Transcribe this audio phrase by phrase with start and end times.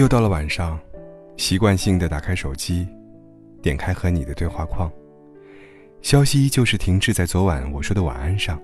[0.00, 0.80] 又到了晚上，
[1.36, 2.88] 习惯性的打开手机，
[3.60, 4.90] 点开和你的对话框，
[6.00, 8.58] 消息依旧是停滞在昨晚我说的晚安上。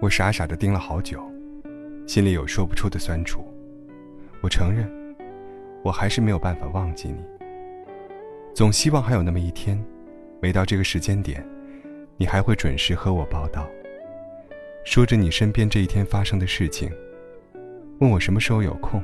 [0.00, 1.22] 我傻傻的盯了好久，
[2.06, 3.44] 心里有说不出的酸楚。
[4.40, 4.90] 我承认，
[5.84, 7.18] 我还是没有办法忘记你。
[8.54, 9.78] 总希望还有那么一天，
[10.40, 11.46] 每到这个时间点，
[12.16, 13.68] 你还会准时和我报道，
[14.82, 16.90] 说着你身边这一天发生的事情，
[17.98, 18.98] 问我什么时候有空。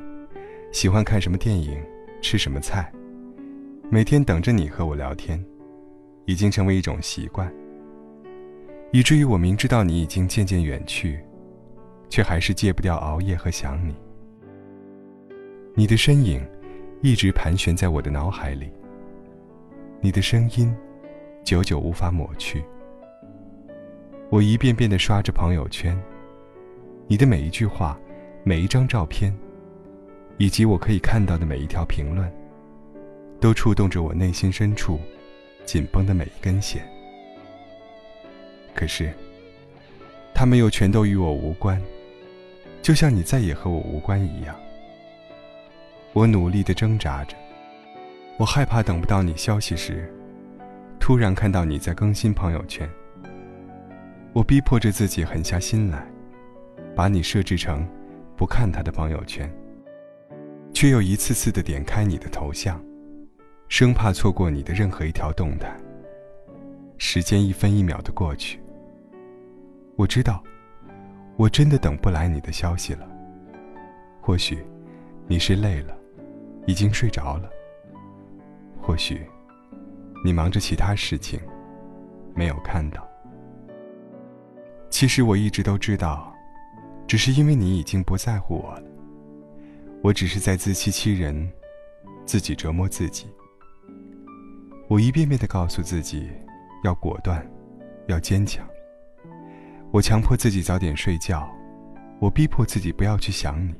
[0.73, 1.79] 喜欢看什么电影，
[2.19, 2.91] 吃什么菜，
[3.91, 5.39] 每天等着你和我聊天，
[6.25, 7.53] 已经成为一种习惯。
[8.91, 11.23] 以至于我明知道你已经渐渐远去，
[12.09, 13.95] 却还是戒不掉熬夜和想你。
[15.75, 16.43] 你的身影，
[17.03, 18.71] 一直盘旋在我的脑海里。
[20.01, 20.75] 你的声音，
[21.43, 22.63] 久久无法抹去。
[24.31, 25.95] 我一遍遍的刷着朋友圈，
[27.05, 27.95] 你的每一句话，
[28.43, 29.31] 每一张照片。
[30.37, 32.31] 以及我可以看到的每一条评论，
[33.39, 34.99] 都触动着我内心深处
[35.65, 36.83] 紧绷的每一根弦。
[38.73, 39.13] 可是，
[40.33, 41.81] 他们又全都与我无关，
[42.81, 44.55] 就像你再也和我无关一样。
[46.11, 47.35] 我努力的挣扎着，
[48.37, 50.11] 我害怕等不到你消息时，
[50.99, 52.89] 突然看到你在更新朋友圈。
[54.33, 56.07] 我逼迫着自己狠下心来，
[56.95, 57.87] 把你设置成
[58.35, 59.47] 不看他的朋友圈。
[60.73, 62.83] 却又一次次的点开你的头像，
[63.69, 65.71] 生怕错过你的任何一条动态。
[66.97, 68.59] 时间一分一秒的过去，
[69.95, 70.43] 我知道，
[71.37, 73.07] 我真的等不来你的消息了。
[74.19, 74.57] 或许，
[75.27, 75.95] 你是累了，
[76.65, 77.49] 已经睡着了；
[78.81, 79.21] 或许，
[80.23, 81.39] 你忙着其他事情，
[82.33, 83.07] 没有看到。
[84.89, 86.33] 其实我一直都知道，
[87.05, 88.92] 只是因为你已经不在乎我了。
[90.03, 91.49] 我只是在自欺欺人，
[92.25, 93.25] 自己折磨自己。
[94.89, 96.29] 我一遍遍的告诉自己，
[96.83, 97.49] 要果断，
[98.07, 98.67] 要坚强。
[99.91, 101.49] 我强迫自己早点睡觉，
[102.19, 103.73] 我逼迫自己不要去想你。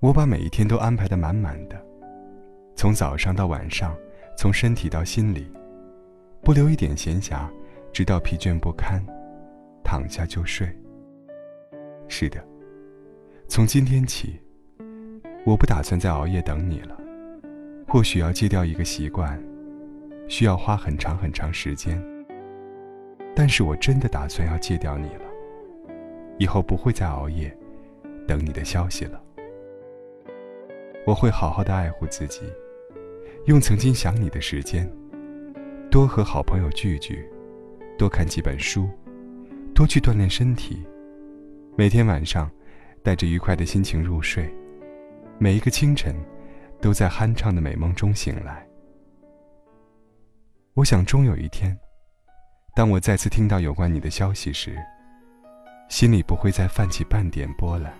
[0.00, 1.80] 我把每一天都安排的满满的，
[2.74, 3.96] 从早上到晚上，
[4.36, 5.46] 从身体到心里，
[6.42, 7.48] 不留一点闲暇，
[7.92, 9.00] 直到疲倦不堪，
[9.84, 10.68] 躺下就睡。
[12.08, 12.44] 是的，
[13.46, 14.40] 从今天起。
[15.44, 16.96] 我不打算再熬夜等你了，
[17.88, 19.42] 或许要戒掉一个习惯，
[20.28, 22.00] 需要花很长很长时间。
[23.34, 25.24] 但是我真的打算要戒掉你了，
[26.38, 27.56] 以后不会再熬夜，
[28.26, 29.20] 等你的消息了。
[31.06, 32.42] 我会好好的爱护自己，
[33.46, 34.88] 用曾经想你的时间，
[35.90, 37.26] 多和好朋友聚聚，
[37.96, 38.88] 多看几本书，
[39.74, 40.84] 多去锻炼身体，
[41.76, 42.50] 每天晚上，
[43.02, 44.54] 带着愉快的心情入睡。
[45.42, 46.14] 每一个清晨，
[46.82, 48.62] 都在酣畅的美梦中醒来。
[50.74, 51.74] 我想，终有一天，
[52.76, 54.76] 当我再次听到有关你的消息时，
[55.88, 57.90] 心里不会再泛起半点波澜。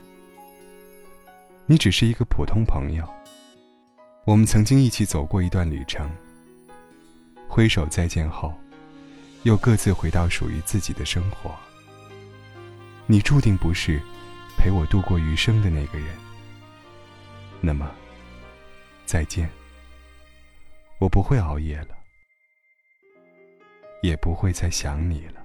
[1.64, 3.08] 你只是一个普通朋友，
[4.26, 6.10] 我们曾经一起走过一段旅程。
[7.48, 8.52] 挥手再见后，
[9.44, 11.54] 又各自回到属于自己的生活。
[13.06, 13.98] 你注定不是
[14.58, 16.08] 陪我度过余生的那个人。
[17.60, 17.94] 那么，
[19.04, 19.50] 再见。
[20.98, 21.98] 我不会熬夜了，
[24.02, 25.39] 也不会再想你了。